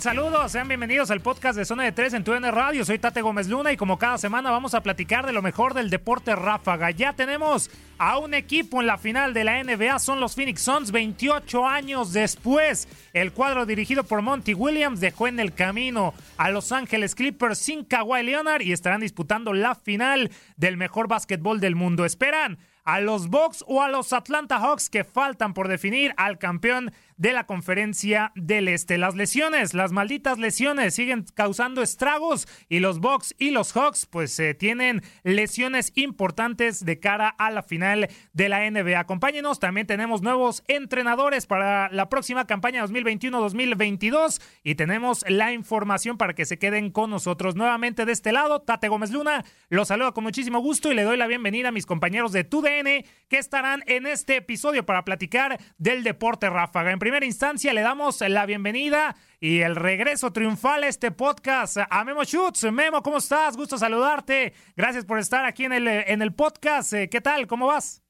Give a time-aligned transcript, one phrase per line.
[0.00, 2.84] Saludos, sean bienvenidos al podcast de Zona de Tres en TUN Radio.
[2.84, 5.88] Soy Tate Gómez Luna y como cada semana vamos a platicar de lo mejor del
[5.88, 6.90] deporte ráfaga.
[6.90, 10.90] Ya tenemos a un equipo en la final de la NBA, son los Phoenix Suns
[10.90, 12.88] 28 años después.
[13.12, 17.84] El cuadro dirigido por Monty Williams dejó en el camino a Los Ángeles Clippers sin
[17.84, 22.04] Kawhi Leonard y estarán disputando la final del mejor básquetbol del mundo.
[22.04, 26.92] Esperan a los Bucks o a los Atlanta Hawks que faltan por definir al campeón
[27.16, 28.98] de la conferencia del Este.
[28.98, 34.38] Las lesiones, las malditas lesiones siguen causando estragos y los Bucks y los Hawks pues
[34.40, 38.98] eh, tienen lesiones importantes de cara a la final de la NBA.
[38.98, 46.34] Acompáñenos, también tenemos nuevos entrenadores para la próxima campaña 2021-2022 y tenemos la información para
[46.34, 47.56] que se queden con nosotros.
[47.56, 51.16] Nuevamente de este lado, Tate Gómez Luna, los saludo con muchísimo gusto y le doy
[51.16, 56.02] la bienvenida a mis compañeros de TUDN que estarán en este episodio para platicar del
[56.02, 56.92] deporte ráfaga.
[57.04, 62.24] Primera instancia le damos la bienvenida y el regreso triunfal a este podcast a Memo
[62.24, 62.64] Schutz.
[62.72, 63.58] Memo, ¿cómo estás?
[63.58, 64.54] Gusto saludarte.
[64.74, 66.94] Gracias por estar aquí en el, en el podcast.
[66.94, 67.46] Eh, ¿Qué tal?
[67.46, 68.02] ¿Cómo vas?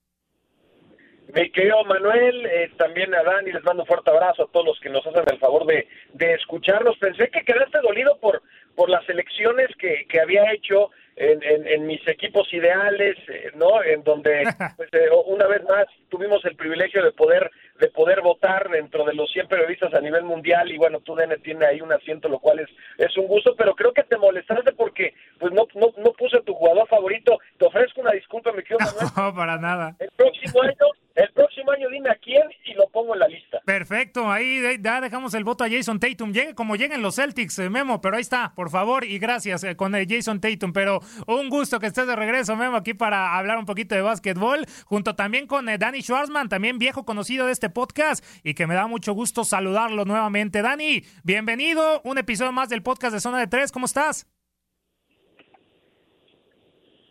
[1.35, 4.79] Mi querido Manuel, eh, también a Dani, les mando un fuerte abrazo a todos los
[4.79, 6.97] que nos hacen el favor de, de escucharnos.
[6.99, 8.43] Pensé que quedaste dolido por,
[8.77, 13.83] por las elecciones que, que había hecho en, en, en, mis equipos ideales, eh, ¿no?
[13.83, 14.45] En donde
[14.77, 19.15] pues, eh, una vez más tuvimos el privilegio de poder de poder votar dentro de
[19.15, 22.41] los 100 periodistas a nivel mundial y bueno, tú DN tiene ahí un asiento, lo
[22.41, 26.13] cual es es un gusto, pero creo que te molestaste porque pues no no, no
[26.13, 27.39] puse tu jugador favorito.
[27.59, 29.07] Te ofrezco una disculpa, me quedo Manuel.
[29.17, 29.95] No, para nada.
[30.01, 33.61] El próximo año el próximo año dime a quién y lo pongo en la lista.
[33.87, 36.33] Perfecto, ahí ya dejamos el voto a Jason Tatum.
[36.33, 39.77] Llegue como lleguen los Celtics, eh, Memo, pero ahí está, por favor, y gracias eh,
[39.77, 40.73] con el Jason Tatum.
[40.73, 44.65] Pero un gusto que estés de regreso, Memo, aquí para hablar un poquito de básquetbol,
[44.87, 48.75] junto también con eh, Danny Schwarzman, también viejo conocido de este podcast, y que me
[48.75, 50.63] da mucho gusto saludarlo nuevamente.
[50.63, 54.27] Dani, bienvenido, un episodio más del podcast de Zona de Tres, ¿cómo estás?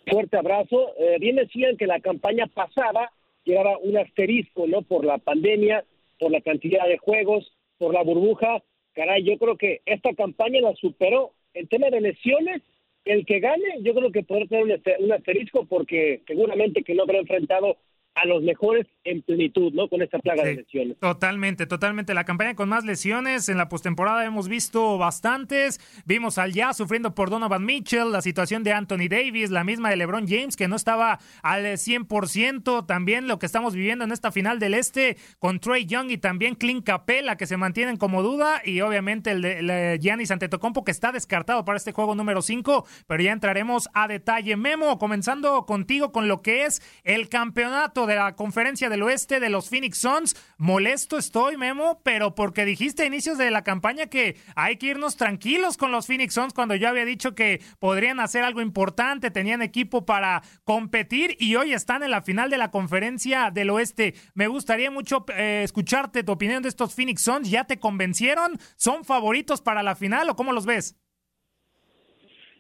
[0.10, 0.90] Fuerte abrazo.
[0.98, 3.12] Eh, bien decían que la campaña pasada
[3.44, 4.82] llevaba un asterisco, ¿no?
[4.82, 5.86] Por la pandemia,
[6.24, 8.64] por la cantidad de juegos, por la burbuja.
[8.94, 11.34] Caray, yo creo que esta campaña la superó.
[11.54, 12.62] En tema de lesiones,
[13.04, 17.20] el que gane, yo creo que podrá tener un asterisco porque seguramente que no habrá
[17.20, 17.76] enfrentado
[18.16, 19.88] a los mejores en plenitud, ¿no?
[19.88, 20.98] Con esta plaga Sí, de lesiones.
[21.00, 22.14] Totalmente, totalmente.
[22.14, 25.80] La campaña con más lesiones en la postemporada hemos visto bastantes.
[26.06, 29.98] Vimos al ya sufriendo por Donovan Mitchell, la situación de Anthony Davis, la misma de
[29.98, 32.86] LeBron James que no estaba al 100%.
[32.86, 36.56] También lo que estamos viviendo en esta final del Este con Trey Young y también
[36.56, 40.84] Clint Capella que se mantienen como duda y obviamente el de el de Giannis Antetokounmpo
[40.84, 44.56] que está descartado para este juego número 5, pero ya entraremos a detalle.
[44.56, 49.50] Memo, comenzando contigo con lo que es el campeonato de la conferencia del oeste de
[49.50, 50.36] los Phoenix Suns.
[50.58, 55.16] Molesto estoy, Memo, pero porque dijiste a inicios de la campaña que hay que irnos
[55.16, 59.62] tranquilos con los Phoenix Suns cuando yo había dicho que podrían hacer algo importante, tenían
[59.62, 64.16] equipo para competir y hoy están en la final de la conferencia del oeste.
[64.34, 67.50] Me gustaría mucho eh, escucharte tu opinión de estos Phoenix Suns.
[67.50, 68.60] ¿Ya te convencieron?
[68.76, 70.96] ¿Son favoritos para la final o cómo los ves?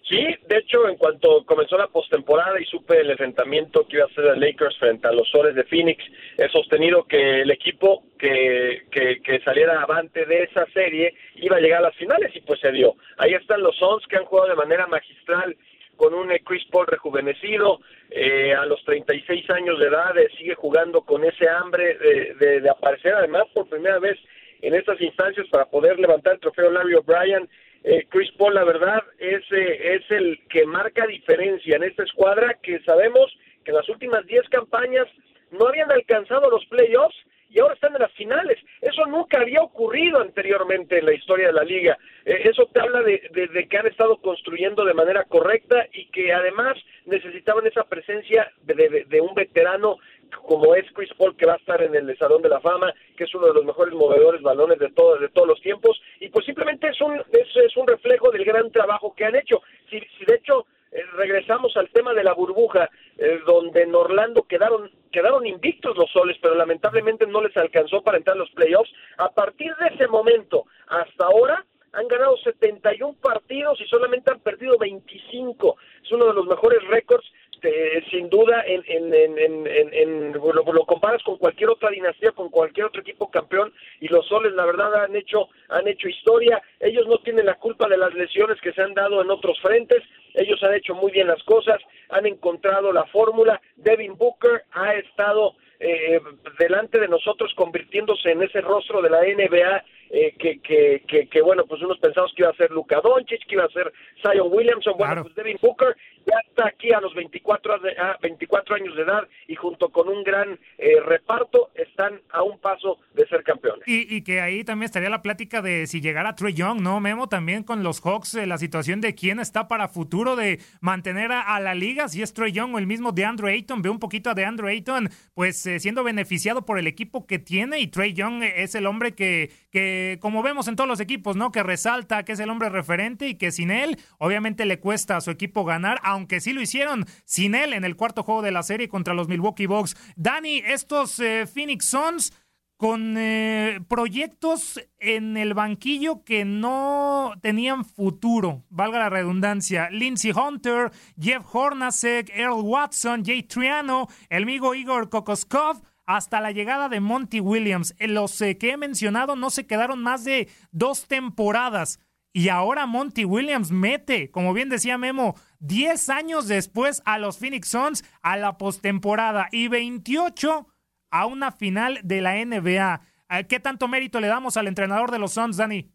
[0.09, 0.17] Sí,
[0.49, 4.25] de hecho, en cuanto comenzó la postemporada y supe el enfrentamiento que iba a hacer
[4.25, 6.03] el Lakers frente a los Soles de Phoenix,
[6.37, 11.79] he sostenido que el equipo que, que, saliera avante de esa serie iba a llegar
[11.79, 12.95] a las finales y pues se dio.
[13.17, 15.55] Ahí están los Suns que han jugado de manera magistral
[15.95, 17.79] con un Chris Paul rejuvenecido,
[18.09, 22.61] eh, a los 36 años de edad eh, sigue jugando con ese hambre de, de,
[22.61, 24.19] de aparecer además por primera vez
[24.61, 27.47] en estas instancias para poder levantar el trofeo Larry O'Brien
[27.83, 32.57] eh, Chris Paul, la verdad, es, eh, es el que marca diferencia en esta escuadra
[32.61, 33.31] que sabemos
[33.63, 35.07] que en las últimas 10 campañas
[35.51, 37.15] no habían alcanzado los playoffs
[37.53, 38.57] y ahora están en las finales.
[38.81, 41.97] Eso nunca había ocurrido anteriormente en la historia de la liga.
[42.25, 46.73] Eh, eso te habla de, que han estado construyendo de manera correcta y que además
[47.05, 49.97] necesitaban esa presencia de, un veterano
[50.41, 53.25] como es Chris Paul que va a estar en el Salón de la Fama, que
[53.25, 56.45] es uno de los mejores movedores balones de, todo, de todos los tiempos y pues
[56.45, 59.61] simplemente es un, es, un reflejo del gran trabajo que han hecho.
[59.89, 64.43] Si, si de hecho eh, regresamos al tema de la burbuja, eh, donde en Orlando
[64.43, 68.91] quedaron, quedaron invictos los soles, pero lamentablemente no les alcanzó para entrar a los playoffs.
[69.17, 74.77] A partir de ese momento hasta ahora han ganado 71 partidos y solamente han perdido
[74.77, 75.77] 25.
[76.03, 77.25] Es uno de los mejores récords
[77.63, 83.31] este, sin duda, en, en, lo, comparas con cualquier otra dinastía, con cualquier otro equipo
[83.31, 86.61] campeón, y los soles, la verdad, han hecho, han hecho historia.
[86.79, 90.03] Ellos no tienen la culpa de las lesiones que se han dado en otros frentes.
[90.33, 91.79] Ellos han hecho muy bien las cosas,
[92.09, 93.61] han encontrado la fórmula.
[93.77, 96.19] Devin Booker ha estado eh,
[96.59, 101.65] delante de nosotros convirtiéndose en ese rostro de la NBA eh, que, que, que, bueno,
[101.65, 103.91] pues unos pensamos que iba a ser Luka Doncic, que iba a ser
[104.21, 105.95] Zion Williamson, bueno, pues Devin Booker
[106.25, 110.23] ya está aquí a los 24, a 24 años de edad y junto con un
[110.23, 113.87] gran eh, reparto están a un paso de ser campeones.
[113.87, 117.27] Y, y, que ahí también estaría la plática de si llegara Trey Young, ¿no, Memo?
[117.27, 121.59] También con los Hawks, eh, la situación de quién está para futuro de mantener a,
[121.59, 123.81] la liga, si es Trey Young o el mismo de Andrew Ayton.
[123.81, 127.39] Veo un poquito a de Andrew Ayton, pues eh, siendo beneficiado por el equipo que
[127.39, 131.35] tiene y Trey Young es el hombre que, que, como vemos en todos los equipos,
[131.35, 131.51] ¿no?
[131.51, 135.21] Que resalta que es el hombre referente y que sin él, obviamente le cuesta a
[135.21, 138.63] su equipo ganar, aunque sí lo hicieron sin él en el cuarto juego de la
[138.63, 139.95] serie contra los Milwaukee Bucks.
[140.15, 142.33] Dani, estos eh, Phoenix Suns
[142.77, 149.89] con eh, proyectos en el banquillo que no tenían futuro, valga la redundancia.
[149.89, 156.89] Lindsey Hunter, Jeff Hornacek, Earl Watson, Jay Triano, el amigo Igor Kokoskov, hasta la llegada
[156.89, 157.95] de Monty Williams.
[157.99, 161.99] Los eh, que he mencionado no se quedaron más de dos temporadas.
[162.33, 167.67] Y ahora Monty Williams mete, como bien decía Memo, 10 años después a los Phoenix
[167.69, 170.67] Suns a la postemporada y 28
[171.11, 173.01] a una final de la NBA.
[173.29, 175.85] Eh, ¿Qué tanto mérito le damos al entrenador de los Suns, Dani?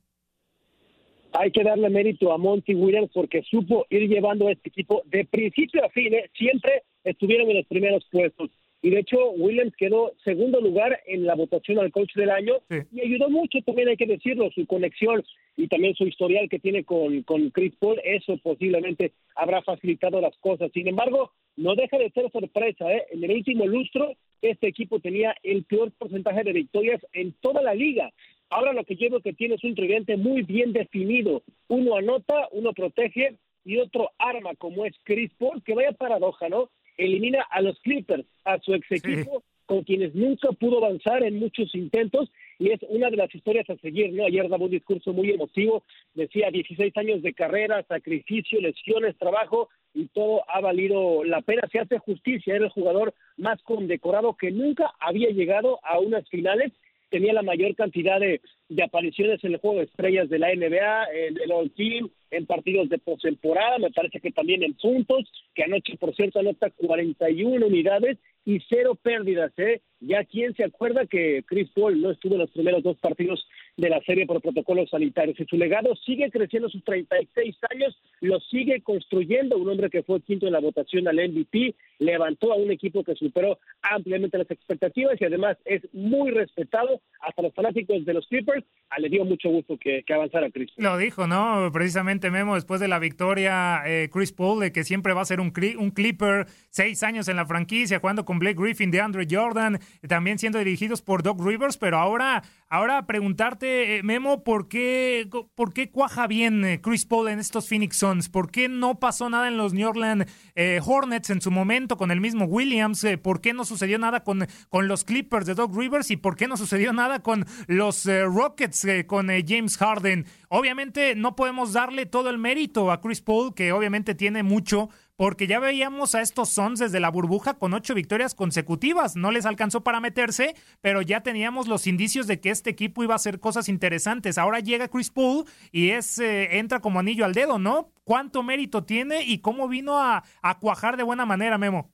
[1.32, 5.24] Hay que darle mérito a Monty Williams porque supo ir llevando a este equipo de
[5.24, 6.14] principio a fin.
[6.14, 6.30] ¿eh?
[6.34, 11.34] Siempre estuvieron en los primeros puestos y de hecho Williams quedó segundo lugar en la
[11.34, 12.54] votación al coach del año.
[12.92, 15.24] Y ayudó mucho también hay que decirlo su conexión
[15.56, 20.36] y también su historial que tiene con, con Chris Paul eso posiblemente habrá facilitado las
[20.38, 20.70] cosas.
[20.72, 23.06] Sin embargo no deja de ser sorpresa ¿eh?
[23.10, 27.74] en el último lustro este equipo tenía el peor porcentaje de victorias en toda la
[27.74, 28.12] liga.
[28.50, 31.42] Ahora lo que llevo que tiene es un tridente muy bien definido.
[31.66, 33.34] Uno anota uno protege
[33.64, 38.26] y otro arma como es Chris Paul que vaya paradoja no elimina a los Clippers,
[38.44, 43.10] a su ex equipo, con quienes nunca pudo avanzar en muchos intentos, y es una
[43.10, 44.24] de las historias a seguir, ¿no?
[44.24, 45.84] Ayer daba un discurso muy emotivo,
[46.14, 51.80] decía 16 años de carrera, sacrificio, lesiones, trabajo, y todo ha valido la pena, se
[51.80, 56.72] hace justicia, era el jugador más condecorado que nunca había llegado a unas finales,
[57.10, 61.04] tenía la mayor cantidad de, de apariciones en el juego de estrellas de la NBA,
[61.12, 65.64] en el All Team, en partidos de postemporada, me parece que también en puntos, que
[65.64, 69.80] anoche, por cierto, anota 41 unidades y cero pérdidas, ¿eh?
[70.00, 73.46] Ya quién se acuerda que Chris Paul no estuvo en los primeros dos partidos
[73.78, 78.40] de la serie por protocolos sanitarios y su legado sigue creciendo sus 36 años, lo
[78.40, 82.72] sigue construyendo, un hombre que fue quinto en la votación al MVP, levantó a un
[82.72, 88.14] equipo que superó ampliamente las expectativas y además es muy respetado hasta los fanáticos de
[88.14, 90.72] los Clippers, ah, le dio mucho gusto que, que avanzara Chris.
[90.76, 91.70] Lo dijo, ¿no?
[91.72, 95.40] Precisamente Memo, después de la victoria, eh, Chris Paul, de que siempre va a ser
[95.40, 99.78] un, un Clipper, seis años en la franquicia, jugando con Blake Griffin, de Andre Jordan,
[100.08, 105.72] también siendo dirigidos por Doc Rivers, pero ahora, ahora preguntarte, eh, Memo, ¿por qué, ¿por
[105.72, 108.28] qué cuaja bien eh, Chris Paul en estos Phoenix Suns?
[108.28, 112.10] ¿Por qué no pasó nada en los New Orleans eh, Hornets en su momento con
[112.10, 113.06] el mismo Williams?
[113.22, 116.10] ¿Por qué no sucedió nada con, con los Clippers de Doc Rivers?
[116.10, 120.26] ¿Y por qué no sucedió nada con los Rockets con James Harden?
[120.48, 125.48] Obviamente no podemos darle todo el mérito a Chris Paul, que obviamente tiene mucho porque
[125.48, 129.16] ya veíamos a estos Suns desde la burbuja con ocho victorias consecutivas.
[129.16, 133.14] No les alcanzó para meterse, pero ya teníamos los indicios de que este equipo iba
[133.14, 134.38] a hacer cosas interesantes.
[134.38, 137.88] Ahora llega Chris Paul y es eh, entra como anillo al dedo, ¿no?
[138.04, 140.22] ¿Cuánto mérito tiene y cómo vino a,
[140.60, 141.90] cuajar de buena manera, Memo?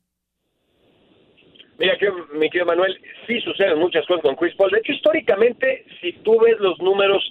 [1.79, 1.95] Mira,
[2.35, 2.95] mi querido Manuel,
[3.27, 4.71] sí suceden muchas cosas con Chris Paul.
[4.71, 7.25] De hecho, históricamente, si tú ves los números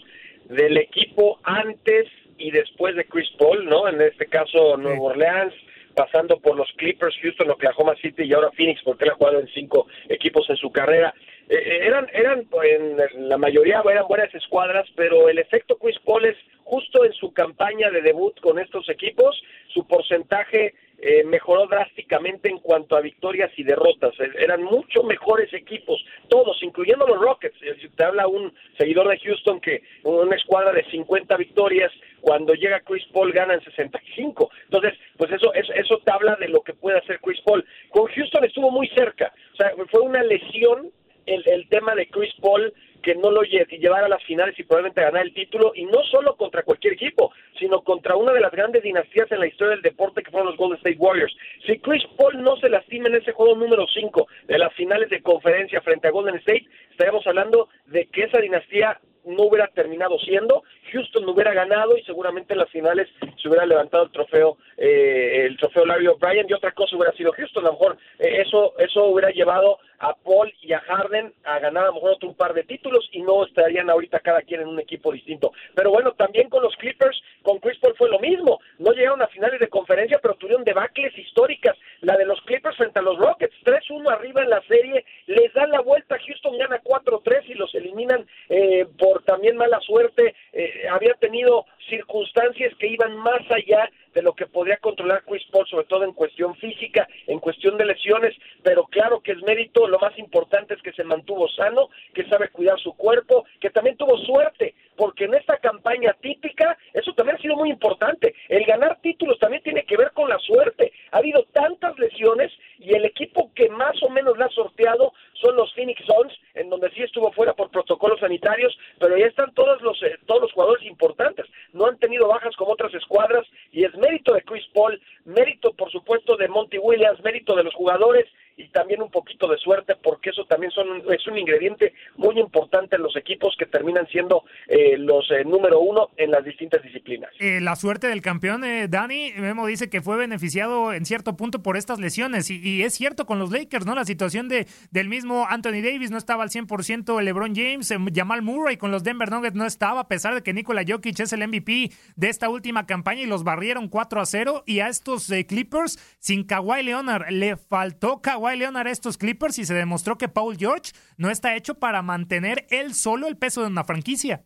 [0.49, 2.07] del equipo antes
[2.39, 3.87] y después de Chris Paul, ¿no?
[3.87, 5.53] En este caso, Nuevo Orleans,
[5.93, 9.47] pasando por los Clippers, Houston, Oklahoma City y ahora Phoenix, porque él ha jugado en
[9.47, 11.13] cinco equipos en su carrera.
[11.49, 16.25] Eh, eh, eran, eran, en la mayoría eran buenas escuadras, pero el efecto Chris Paul
[16.25, 22.49] es justo en su campaña de debut con estos equipos, su porcentaje eh, mejoró drásticamente
[22.49, 24.13] en cuanto a victorias y derrotas.
[24.19, 27.55] Eh, eran mucho mejores equipos, todos, incluyendo los Rockets.
[27.61, 32.79] Eh, te habla un seguidor de Houston que una escuadra de 50 victorias, cuando llega
[32.81, 34.49] Chris Paul ganan 65.
[34.65, 37.65] Entonces, pues eso, eso, eso te habla de lo que puede hacer Chris Paul.
[37.89, 39.33] Con Houston estuvo muy cerca.
[39.53, 40.89] O sea, fue una lesión
[41.25, 45.01] el, el tema de Chris Paul que no lo llevara a las finales y probablemente
[45.01, 48.81] ganar el título, y no solo contra cualquier equipo, sino contra una de las grandes
[48.81, 51.35] dinastías en la historia del deporte que fueron los Golden State Warriors.
[51.67, 55.21] Si Chris Paul no se lastima en ese juego número 5 de las finales de
[55.21, 60.63] conferencia frente a Golden State, estaríamos hablando de que esa dinastía no hubiera terminado siendo,
[60.91, 63.07] Houston no hubiera ganado y seguramente en las finales
[63.41, 67.31] se hubiera levantado el trofeo, eh, el trofeo Larry O'Brien y otra cosa hubiera sido
[67.31, 71.59] Houston, a lo mejor eh, eso, eso hubiera llevado a Paul y a Harden a
[71.59, 74.67] ganar a lo mejor otro par de títulos y no estarían ahorita cada quien en
[74.67, 75.53] un equipo distinto.
[75.73, 79.27] Pero bueno, también con los Clippers, con Chris Paul fue lo mismo, no llegaron a
[79.27, 83.55] finales de conferencia, pero tuvieron debacles históricas, la de los Clippers frente a los Rockets,
[83.63, 88.27] 3-1 arriba en la serie, les dan la vuelta, Houston gana 4-3 y los eliminan
[88.49, 94.33] eh, por también mala suerte, eh, había tenido circunstancias que iban más allá de lo
[94.33, 98.85] que podría controlar Chris Paul, sobre todo en cuestión física, en cuestión de lesiones, pero
[98.85, 102.79] claro que es mérito, lo más importante es que se mantuvo sano, que sabe cuidar
[102.79, 107.55] su cuerpo, que también tuvo suerte, porque en esta campaña típica, eso también ha sido
[107.55, 111.97] muy importante, el ganar títulos también tiene que ver con la suerte, ha habido tantas
[111.97, 116.33] lesiones y el equipo que más o menos la ha sorteado son los Phoenix Suns,
[116.53, 120.41] en donde sí estuvo fuera por protocolos sanitarios, pero ya están todos los eh, todos
[120.41, 124.65] los jugadores importantes, no han tenido bajas como otras escuadras y es mérito de Chris
[124.73, 128.27] Paul, mérito por supuesto de Monty Williams, mérito de los jugadores
[128.73, 133.03] también un poquito de suerte porque eso también son, es un ingrediente muy importante en
[133.03, 137.31] los equipos que terminan siendo eh, los eh, número uno en las distintas disciplinas.
[137.39, 141.77] Eh, la suerte del campeón, Dani, Memo dice que fue beneficiado en cierto punto por
[141.77, 143.95] estas lesiones y, es cierto con los Lakers, ¿no?
[143.95, 148.77] La situación de, del mismo Anthony Davis no estaba al 100%, LeBron James, Jamal Murray
[148.77, 151.91] con los Denver Nuggets no estaba, a pesar de que Nikola Jokic es el MVP
[152.15, 156.43] de esta última campaña y los barrieron 4 a 0 y a estos Clippers sin
[156.43, 160.55] Kawhi Leonard le faltó Kawhi Kawhi Leonard a estos Clippers y se demostró que Paul
[160.57, 164.45] George no está hecho para mantener él solo el peso de una franquicia.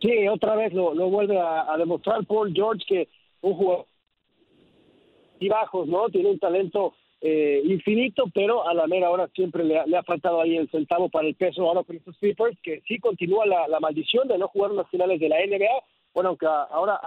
[0.00, 3.08] Sí, otra vez lo, vuelve a, demostrar Paul George que
[3.42, 3.86] un jugador
[5.38, 6.08] y bajos, ¿no?
[6.08, 10.56] Tiene un talento eh, infinito, pero a la mera hora siempre le ha, faltado ahí
[10.56, 14.26] el centavo para el peso ahora con estos Clippers, que sí continúa la, la maldición
[14.28, 15.84] de no jugar en las finales de la NBA.
[16.14, 16.98] Bueno, aunque ahora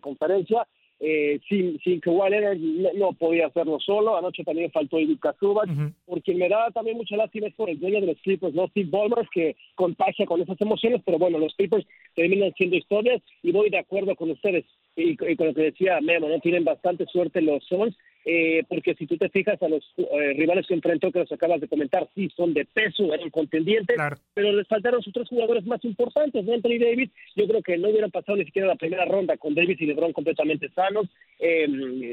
[0.00, 0.66] conferencia
[1.04, 2.58] eh, sin, sin Kawhi Leonard
[2.94, 4.16] no, podía hacerlo solo.
[4.16, 5.68] Anoche también faltó Ivica Zubac,
[6.06, 8.68] porque me da también mucha lástima es por el dueño de los Clippers, ¿no?
[8.68, 13.50] Steve Ballmer, que contagia con esas emociones, pero bueno, los Clippers terminan siendo historias y
[13.50, 16.38] voy de acuerdo con ustedes y, con lo que decía Memo, ¿no?
[16.38, 20.66] Tienen bastante suerte los Suns, eh, porque si tú te fijas a los eh, rivales
[20.66, 23.96] que enfrentó, que los acabas de comentar, sí son de peso, eran contendientes,
[24.34, 26.54] pero les faltaron sus tres jugadores más importantes, ¿no?
[26.54, 29.80] Anthony Davis, yo creo que no hubieran pasado ni siquiera la primera ronda con Davis
[29.80, 31.06] y LeBron completamente sanos,
[31.40, 31.66] eh,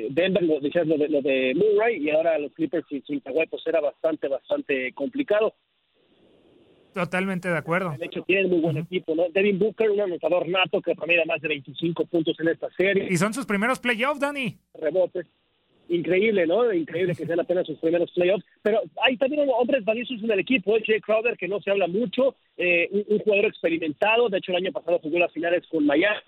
[0.09, 3.67] Denver, lo, decías lo de, lo de Murray, y ahora los Clippers sin, sin pues
[3.67, 5.53] era bastante, bastante complicado.
[6.93, 7.95] Totalmente de acuerdo.
[7.99, 9.29] De hecho, tiene muy buen equipo, ¿no?
[9.29, 13.07] Devin Booker, un anotador nato que promedia más de 25 puntos en esta serie.
[13.09, 14.57] Y son sus primeros playoffs, Dani.
[14.73, 15.27] Rebotes
[15.89, 16.71] increíble, ¿no?
[16.71, 18.45] Increíble que sean apenas sus primeros playoffs.
[18.61, 20.77] Pero hay también hombres valiosos en el equipo.
[20.77, 20.83] ¿eh?
[20.85, 24.29] Jay Crowder, que no se habla mucho, eh, un, jugador experimentado.
[24.29, 26.19] De hecho, el año pasado jugó las finales con Miami.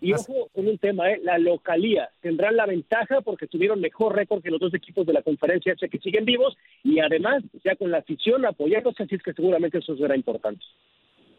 [0.00, 1.20] Y ojo con un tema, ¿eh?
[1.22, 2.10] la localía.
[2.20, 5.98] Tendrán la ventaja porque tuvieron mejor récord que los dos equipos de la conferencia que
[5.98, 10.16] siguen vivos y además ya con la afición apoyándose, así es que seguramente eso será
[10.16, 10.64] importante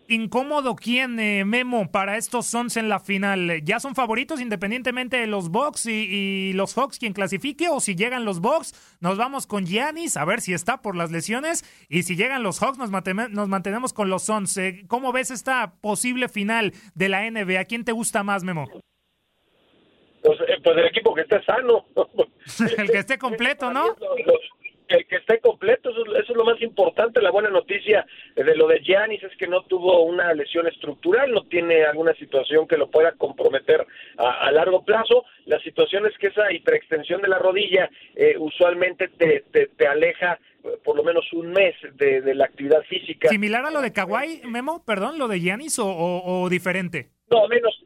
[0.08, 3.62] incómodo quién, eh, Memo, para estos Suns en la final.
[3.64, 7.70] ¿Ya son favoritos independientemente de los Bucks y, los Hawks quien clasifique?
[7.70, 11.12] ¿O si llegan los Bucks, nos vamos con Giannis a ver si está por las
[11.12, 11.64] lesiones?
[11.90, 14.58] Y si llegan los Hawks, nos, nos mantenemos con los Suns.
[14.58, 17.66] Eh, ¿Cómo ves esta posible final de la NBA?
[17.66, 18.66] ¿Quién te gusta más, Memo?
[20.22, 21.86] Pues, eh, pues el equipo que esté sano.
[22.78, 23.96] el que esté completo, ¿no?
[24.88, 27.22] que, que esté completo, eso, es lo más importante.
[27.22, 31.44] La buena noticia de lo de Giannis es que no tuvo una lesión estructural, no
[31.44, 33.86] tiene alguna situación que lo pueda comprometer
[34.18, 35.26] a, largo plazo.
[35.46, 40.78] La situación es que esa hiperextensión de la rodilla eh, usualmente te, te, aleja eh,
[40.84, 43.30] por lo menos un mes de, la actividad física.
[43.30, 44.84] ¿Similar a lo de Kawhi, Memo?
[44.86, 47.10] Perdón, lo de Giannis o, o diferente?
[47.30, 47.84] No, menos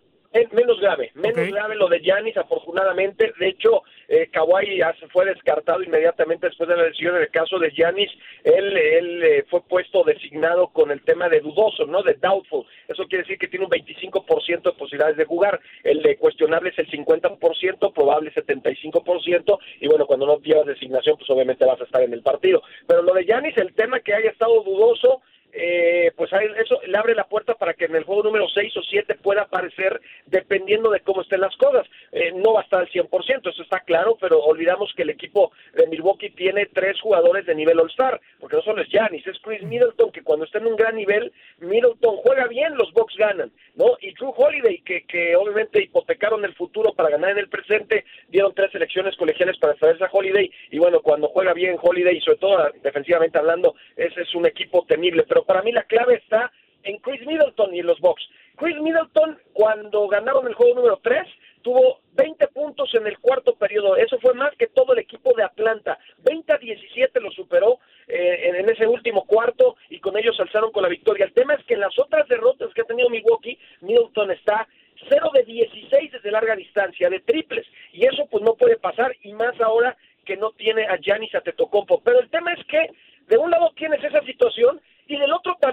[0.88, 3.34] grave, menos grave lo de Yanis, afortunadamente.
[3.40, 7.16] De hecho, eh, Kawhi ya se fue descartado inmediatamente después de la lesión.
[7.16, 8.10] En el caso de Yanis,
[8.44, 12.04] él, él eh, fue puesto designado con el tema de dudoso, ¿no?
[12.04, 12.66] De doubtful.
[12.88, 15.60] Eso quiere decir que tiene un 25% de posibilidades de jugar.
[15.84, 19.60] El de cuestionable es el 50%, probable 75%.
[19.82, 22.62] Y bueno, cuando no llevas designación, pues obviamente vas a estar en el partido.
[22.88, 25.22] Pero lo de Yanis, el tema que haya estado dudoso,
[25.60, 28.84] eh, pues eso le abre la puerta para que en el juego número 6 o
[28.84, 31.88] 7 pueda aparecer dependiendo de cómo estén las cosas.
[32.12, 35.52] Eh, no va a estar al 100%, eso está claro, pero olvidamos que el equipo
[35.74, 39.64] de Milwaukee tiene tres jugadores de nivel All-Star, porque no solo es Giannis, es Chris
[39.64, 43.98] Middleton, que cuando está en un gran nivel, Middleton juega bien, los Bucks ganan, ¿no?
[44.02, 48.54] Y Drew Holiday, que, que obviamente hipotecaron el futuro para ganar en el presente, dieron
[48.54, 52.38] tres elecciones colegiales para traerse a Holiday, y bueno, cuando juega bien Holiday, y sobre
[52.38, 56.52] todo defensivamente hablando, ese es un equipo temible, pero para mí la clave está
[56.84, 58.28] en Chris Middleton y en los Bucks.
[58.58, 61.28] Chris Middleton, cuando ganaron el juego número 3,
[61.62, 63.96] tuvo 20 puntos en el cuarto periodo.
[63.98, 66.00] Eso fue más que todo el equipo de Atlanta.
[66.24, 70.84] 20 a 17 lo superó eh, en, ese último cuarto y con ellos alzaron con
[70.84, 71.26] la victoria.
[71.26, 74.68] El tema es que en las otras derrotas que ha tenido Milwaukee, Middleton está
[75.10, 77.68] 0 de 16 desde larga distancia, de triples.
[77.94, 82.02] Y eso pues no puede pasar y más ahora que no tiene a Giannis Antetokounmpo.
[82.02, 82.90] Pero el tema es que
[83.28, 84.82] de un lado tienes esa situación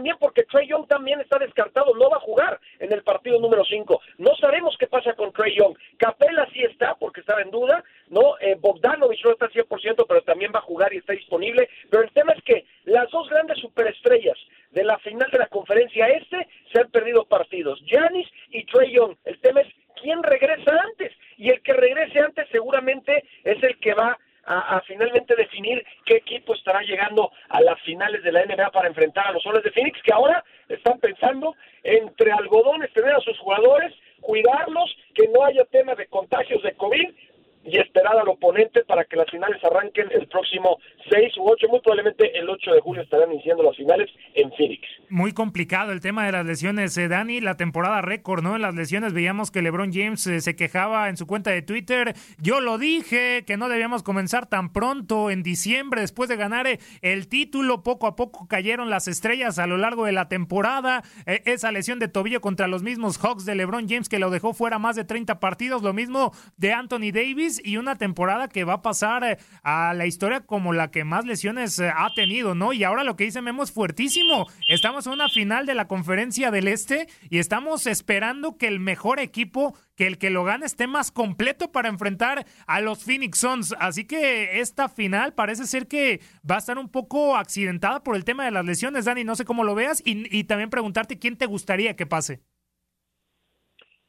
[0.04, 3.64] también porque Trey Young también está descartado, no va a jugar en el partido número
[3.64, 4.02] 5.
[4.18, 5.78] No sabemos qué pasa con Trey Young.
[5.96, 10.20] Capela sí está porque estaba en duda, no eh, Bogdanovich no está al 100%, pero
[10.20, 13.56] también va a jugar y está disponible, pero el tema es que las dos grandes
[13.60, 14.36] superestrellas
[14.72, 19.16] de la final de la conferencia este se han perdido partidos, Giannis y Trey Young.
[19.24, 19.68] El tema es
[20.02, 25.34] quién regresa antes y el que regrese antes seguramente es el que va a, finalmente
[25.36, 29.42] definir qué equipo estará llegando a las finales de la NBA para enfrentar a los
[29.42, 35.28] Soles de Phoenix, que ahora están pensando entre algodones tener a sus jugadores, cuidarlos, que
[35.28, 37.10] no haya tema de contagios de COVID
[37.66, 40.78] y esperar al oponente para que las finales arranquen el próximo
[41.10, 44.86] 6 u 8, muy probablemente el 8 de julio estarán iniciando las finales en Phoenix.
[45.08, 48.56] Muy complicado el tema de las lesiones, eh, Dani, la temporada récord, ¿no?
[48.56, 52.16] En las lesiones veíamos que LeBron James eh, se quejaba en su cuenta de Twitter,
[52.38, 56.80] yo lo dije, que no debíamos comenzar tan pronto en diciembre después de ganar eh,
[57.02, 61.72] el título, poco a poco cayeron las estrellas a lo largo de la temporada, esa
[61.72, 64.96] lesión de tobillo contra los mismos Hawks de LeBron James que lo dejó fuera más
[64.96, 69.38] de 30 partidos, lo mismo de Anthony Davis, y una temporada que va a pasar
[69.62, 72.72] a la historia como la que más lesiones ha tenido, ¿no?
[72.72, 74.46] Y ahora lo que dice Memo es fuertísimo.
[74.68, 79.20] Estamos en una final de la conferencia del Este y estamos esperando que el mejor
[79.20, 83.74] equipo, que el que lo gane esté más completo para enfrentar a los Phoenix Suns.
[83.78, 88.24] Así que esta final parece ser que va a estar un poco accidentada por el
[88.24, 89.24] tema de las lesiones, Dani.
[89.24, 92.40] No sé cómo lo veas y, y también preguntarte quién te gustaría que pase.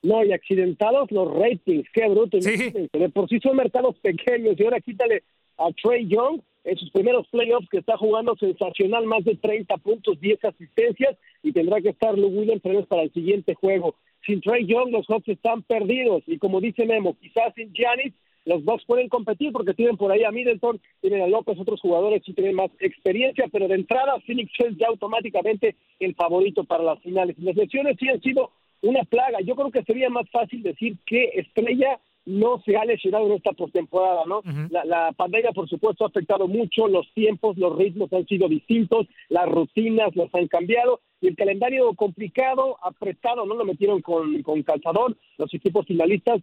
[0.06, 2.38] No, y accidentados los ratings, qué bruto.
[2.38, 5.24] De por sí son mercados pequeños y ahora quítale
[5.58, 10.20] a Trey Young en sus primeros playoffs que está jugando sensacional, más de 30 puntos,
[10.20, 13.96] 10 asistencias y tendrá que estar Lou Williams para el siguiente juego.
[14.26, 18.14] Sin Trey Young los Hawks están perdidos y como dice Memo, quizás sin Giannis
[18.46, 22.24] los Bucks pueden competir porque tienen por ahí a Middleton, tienen a López, otros jugadores
[22.24, 27.00] que tienen más experiencia, pero de entrada Phoenix es ya automáticamente el favorito para las
[27.02, 27.36] finales.
[27.40, 28.52] Las lesiones sí han sido
[28.82, 29.42] una plaga.
[29.42, 33.52] Yo creo que sería más fácil decir que Estrella no se ha lesionado en esta
[33.52, 34.42] postemporada, ¿no?
[34.70, 39.48] la, pandemia, por supuesto, ha afectado mucho, los tiempos, los ritmos han sido distintos, las
[39.48, 45.16] rutinas los han cambiado, y el calendario complicado, apretado, no lo metieron con, con calzador,
[45.38, 46.42] los equipos finalistas,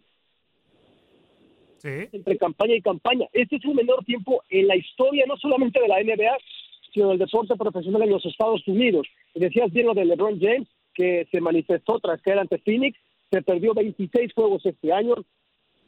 [1.84, 3.26] entre campaña y campaña.
[3.32, 6.36] Este es un menor tiempo en la historia, no solamente de la NBA,
[6.92, 9.06] sino del deporte profesional en los Estados Unidos.
[9.34, 12.98] Decías bien lo de LeBron James, que se manifestó tras caer ante Phoenix,
[13.30, 15.14] se perdió 26 juegos este año.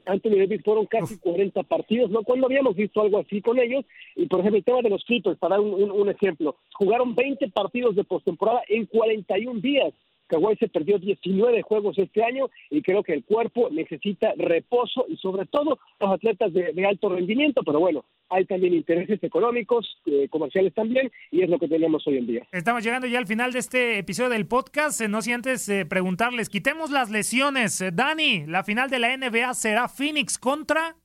[0.07, 2.23] Anthony Davis fueron casi 40 partidos, ¿no?
[2.23, 3.85] Cuando habíamos visto algo así con ellos,
[4.17, 7.49] y por ejemplo el tema de los Clippers, para dar un, un ejemplo, jugaron 20
[7.51, 9.93] partidos de postemporada en 41 días.
[10.27, 15.17] Kawhi se perdió 19 juegos este año y creo que el cuerpo necesita reposo y
[15.17, 20.75] sobre todo los atletas de, alto rendimiento, pero bueno, hay también intereses económicos, eh, comerciales
[20.75, 22.47] también, y es lo que tenemos hoy en día.
[22.53, 25.87] Estamos llegando ya al final de este episodio del podcast, eh, no sin antes eh,
[25.87, 27.83] preguntarles, quitemos las lesiones.
[27.95, 30.97] Dani, la final de la NBA será Phoenix contra...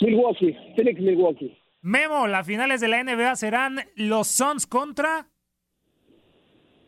[0.00, 1.56] Milwaukee, Phoenix Milwaukee.
[1.80, 5.28] Memo, las finales de la NBA serán los Suns contra...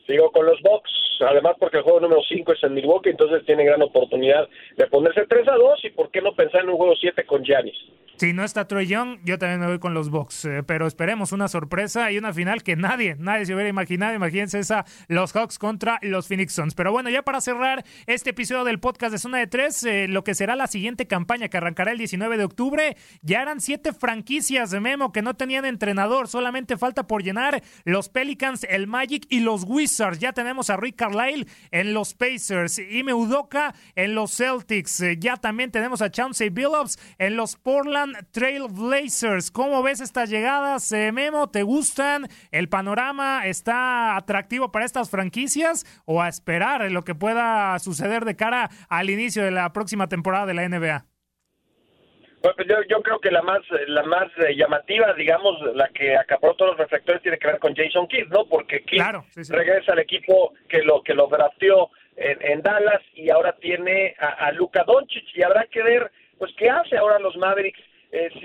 [0.09, 0.90] Sigo con los Bucks,
[1.21, 5.27] además porque el juego número 5 es en Milwaukee, entonces tiene gran oportunidad de ponerse
[5.27, 7.77] 3 a 2 y por qué no pensar en un juego 7 con Giannis.
[8.18, 11.31] Si no está Troy Young, yo también me voy con los Bucks, eh, pero esperemos
[11.31, 14.12] una sorpresa y una final que nadie, nadie se hubiera imaginado.
[14.12, 16.74] Imagínense esa, los Hawks contra los Phoenix Suns.
[16.74, 20.24] Pero bueno, ya para cerrar este episodio del podcast de Zona de Tres, eh, lo
[20.24, 24.72] que será la siguiente campaña que arrancará el 19 de octubre, ya eran siete franquicias
[24.72, 29.38] de Memo que no tenían entrenador, solamente falta por llenar los Pelicans, el Magic y
[29.38, 30.18] los Wizards.
[30.18, 35.37] Ya tenemos a Rick Carlisle en los Pacers, y Udoka en los Celtics, eh, ya
[35.37, 39.51] también tenemos a Chauncey Billups en los Portland Trail Blazers.
[39.51, 41.51] ¿Cómo ves estas llegadas, eh, Memo?
[41.51, 42.27] ¿Te gustan?
[42.51, 45.85] ¿El panorama está atractivo para estas franquicias?
[46.05, 50.47] ¿O a esperar lo que pueda suceder de cara al inicio de la próxima temporada
[50.47, 51.07] de la NBA?
[52.42, 56.55] Pues, yo, yo, creo que la más la más eh, llamativa, digamos, la que acaparó
[56.55, 58.47] todos los reflectores tiene que ver con Jason Kidd, ¿no?
[58.47, 59.03] Porque Kidd
[59.49, 64.53] regresa al equipo que lo que lo drafteó en, Dallas y ahora tiene a, a
[64.53, 67.81] Luka Doncic y habrá que ver pues qué hace ahora los Mavericks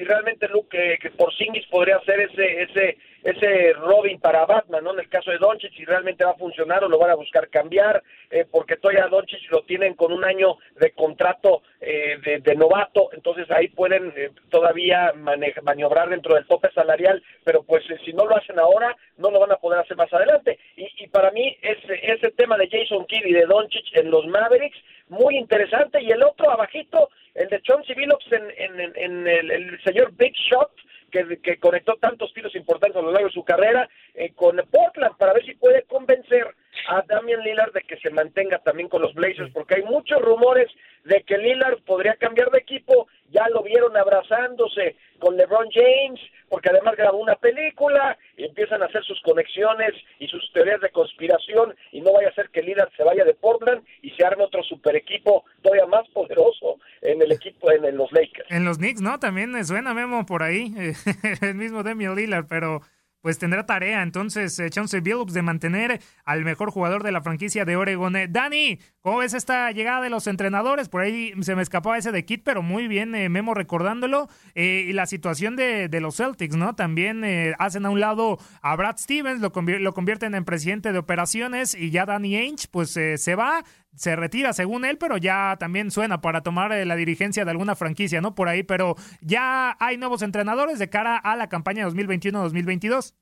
[0.03, 4.93] si realmente Luke que, por Singis podría ser ese ese ese Robin para Batman, ¿no?
[4.93, 7.47] En el caso de Doncic, si realmente va a funcionar o lo van a buscar
[7.47, 13.11] cambiar, eh, porque todavía Doncic lo tienen con un año de contrato eh, de, novato,
[13.13, 14.13] entonces ahí pueden
[14.49, 19.39] todavía maniobrar dentro del tope salarial, pero pues si no lo hacen ahora, no lo
[19.39, 20.59] van a poder hacer más adelante.
[20.75, 24.27] Y, y para mí ese, ese tema de Jason Kidd y de Doncic en los
[24.27, 27.09] Mavericks, muy interesante, y el otro abajito,
[27.43, 30.71] el de Chauncey Billups en, en, en, el, el, señor Big Shot,
[31.12, 35.17] que, que, conectó tantos tiros importantes a lo largo de su carrera, eh, con Portland,
[35.17, 36.47] para ver si puede convencer
[36.88, 40.69] a Damian Lillard de que se mantenga también con los Blazers, porque hay muchos rumores
[41.03, 46.69] de que Lillard podría cambiar de equipo, ya lo vieron abrazándose con LeBron James, porque
[46.69, 51.75] además grabó una película y empiezan a hacer sus conexiones y sus teorías de conspiración
[51.91, 54.63] y no vaya a ser que Lillard se vaya de Portland y se arme otro
[54.63, 58.42] super equipo todavía más poderoso en el equipo en, los Lakers.
[58.53, 59.19] En los Knicks, ¿no?
[59.19, 60.75] También suena Memo por ahí,
[61.41, 62.83] el mismo Damian Lillard, pero
[63.23, 67.63] pues tendrá tarea entonces eh, Chauncey Billups de mantener al mejor jugador de la franquicia
[67.63, 68.15] de Oregon.
[68.17, 70.89] Eh, Dani, ¿cómo ves esta llegada de los entrenadores?
[70.89, 74.27] Por ahí se me escapaba ese de Kit, pero muy bien, eh, Memo recordándolo.
[74.53, 76.75] y la situación de, los Celtics, ¿no?
[76.75, 77.23] También
[77.57, 81.89] hacen a un lado a Brad Stevens, lo, lo convierten en presidente de operaciones y
[81.89, 83.63] ya Danny Ainge, pues se va
[83.95, 87.75] se retira según él, pero ya también suena para tomar eh, la dirigencia de alguna
[87.75, 88.36] franquicia, ¿no?
[88.36, 93.13] Por ahí, pero ya hay nuevos entrenadores de cara a la campaña 2021-2022.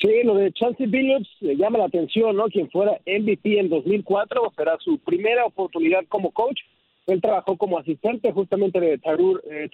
[0.00, 2.46] Sí, lo de Chelsea Billups le llama la atención, ¿no?
[2.46, 6.58] Quien fuera MVP en 2004 será su primera oportunidad como coach.
[7.06, 9.68] Él trabajó como asistente justamente de Tyrone eh,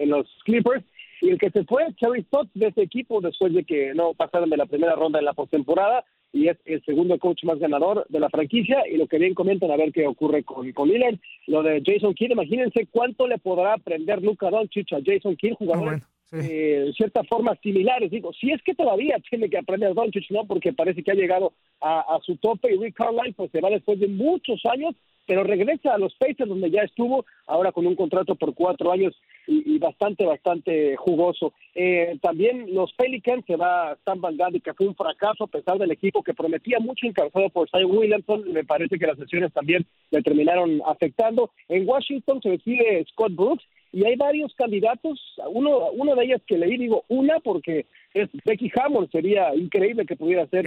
[0.00, 0.84] en, los Clippers
[1.20, 4.48] y el que se fue, Cherry Stotts, de ese equipo después de que no pasaron
[4.48, 8.20] de la primera ronda en la postemporada y es el segundo coach más ganador de
[8.20, 11.16] la franquicia y lo que bien comentan a ver qué ocurre con, con Lillard.
[11.46, 16.00] Lo de Jason Kidd, imagínense cuánto le podrá aprender Luca Doncic a Jason Kidd, jugador
[16.30, 18.10] de eh, cierta forma similares.
[18.10, 20.46] Digo, si es que todavía tiene que aprender Doncic, ¿no?
[20.46, 23.68] Porque parece que ha llegado a, a su tope y Rick Carlisle pues se va
[23.68, 24.94] después de muchos años
[25.26, 29.14] pero regresa a los Pacers donde ya estuvo, ahora con un contrato por cuatro años
[29.46, 31.52] y, bastante, bastante jugoso.
[31.74, 35.78] Eh, también los Pelicans se va Stan Van Gundy, que fue un fracaso a pesar
[35.78, 39.86] del equipo que prometía mucho encabezado por Zion Williamson, me parece que las sesiones también
[40.10, 41.50] le terminaron afectando.
[41.68, 46.56] En Washington se decide Scott Brooks y hay varios candidatos, uno, uno de ellas que
[46.56, 50.66] leí, digo una porque es Becky Hammond, sería increíble que pudiera ser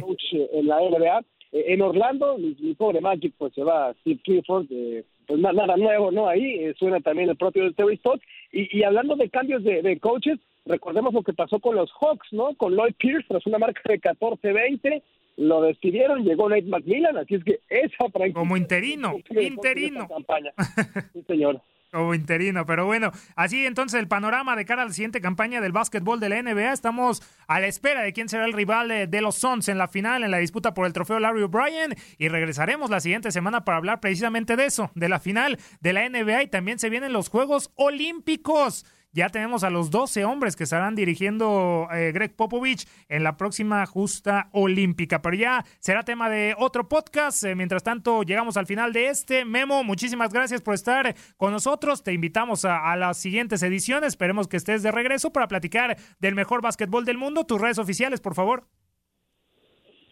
[0.00, 5.04] coach en la NBA en Orlando, mi, pobre Magic, pues se va Steve Clifford, eh,
[5.26, 6.28] pues nada nuevo, ¿no?
[6.28, 8.20] Ahí eh, suena también el propio Terry Stott.
[8.52, 12.28] Y, y hablando de cambios de, de, coaches, recordemos lo que pasó con los Hawks,
[12.32, 12.54] ¿no?
[12.56, 15.02] Con Lloyd Pierce, tras una marca de 14-20,
[15.38, 20.08] lo despidieron, llegó Nate McMillan, así es que esa Como interino, interino.
[20.08, 20.52] Campaña.
[21.12, 21.60] Sí, señor
[21.92, 22.66] como interino.
[22.66, 26.28] Pero bueno, así entonces el panorama de cara a la siguiente campaña del básquetbol de
[26.28, 26.72] la NBA.
[26.72, 30.24] Estamos a la espera de quién será el rival de, los Suns en la final,
[30.24, 31.94] en la disputa por el trofeo Larry O'Brien.
[32.18, 36.08] Y regresaremos la siguiente semana para hablar precisamente de eso, de la final de la
[36.08, 36.44] NBA.
[36.44, 38.84] Y también se vienen los Juegos Olímpicos.
[39.16, 43.86] Ya tenemos a los 12 hombres que estarán dirigiendo eh, Greg Popovich en la próxima
[43.86, 45.22] justa olímpica.
[45.22, 47.42] Pero ya será tema de otro podcast.
[47.44, 49.46] Eh, mientras tanto, llegamos al final de este.
[49.46, 52.02] Memo, muchísimas gracias por estar con nosotros.
[52.02, 54.08] Te invitamos a, las siguientes ediciones.
[54.08, 57.46] Esperemos que estés de regreso para platicar del mejor básquetbol del mundo.
[57.46, 58.64] Tus redes oficiales, por favor.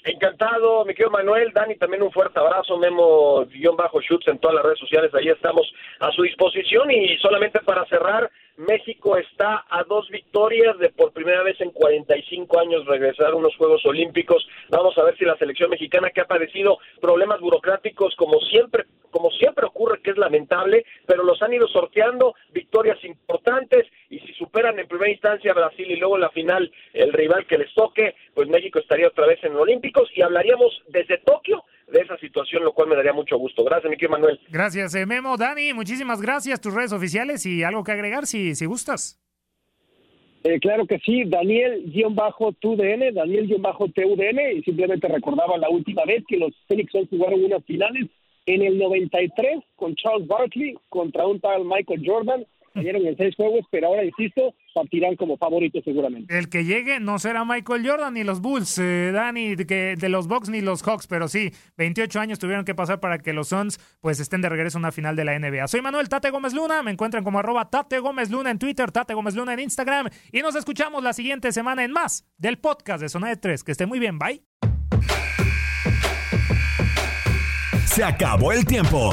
[0.04, 4.54] Encantado, mi querido Manuel, Dani, también un fuerte abrazo, Memo, guion bajo shoots en todas
[4.56, 5.66] las redes sociales, ahí estamos
[5.98, 11.42] a su disposición y solamente para cerrar, México está a dos victorias de por primera
[11.42, 14.46] vez en 45 años regresar a unos Juegos Olímpicos.
[14.68, 19.30] Vamos a ver si la selección mexicana que ha padecido problemas burocráticos como siempre, como
[19.30, 22.34] siempre ocurre que es lamentable, pero los han ido sorteando.
[22.52, 27.12] victorias importantes y si superan en primera instancia a Brasil y luego la final el
[27.12, 31.18] rival que les toque, pues México estaría otra vez en los Olímpicos y hablaríamos desde
[31.18, 31.63] Tokio
[32.34, 33.62] situación, lo cual me daría mucho gusto.
[33.62, 34.40] Gracias, mi querido Manuel.
[34.48, 35.36] Gracias, eh, Memo.
[35.36, 36.60] Dani, muchísimas gracias.
[36.60, 39.20] Tus redes oficiales y algo que agregar si, si gustas.
[40.42, 46.92] Eh, claro que sí, Daniel-TUDN, Daniel-TUDN, y simplemente recordaba la última vez que los Phoenix
[46.92, 48.10] Suns jugaron unas finales
[48.44, 52.44] en el 93 con Charles Barkley contra un tal Michael Jordan
[52.74, 56.36] cayeron en seis juegos, pero ahora, insisto, partirán como favoritos seguramente.
[56.36, 60.28] El que llegue no será Michael Jordan ni los Bulls, eh, Dani, que de los
[60.28, 63.78] Bucks ni los Hawks, pero sí, 28 años tuvieron que pasar para que los Suns
[64.00, 65.68] pues estén de regreso a una final de la NBA.
[65.68, 69.14] Soy Manuel Tate Gómez Luna, me encuentran como arroba Tate Gómez Luna en Twitter, Tate
[69.14, 73.08] Gómez Luna en Instagram y nos escuchamos la siguiente semana en más del podcast de
[73.08, 73.64] Zona de Tres.
[73.64, 74.42] Que esté muy bien, bye.
[77.86, 79.12] Se acabó el tiempo.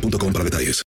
[0.00, 0.84] boostmobile.com para detalles.